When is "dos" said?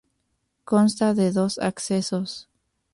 1.31-1.59